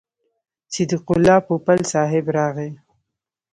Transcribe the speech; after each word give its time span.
صدیق 0.73 1.05
الله 1.13 1.37
پوپل 1.47 1.79
صاحب 1.91 2.25
راغی. 2.37 2.69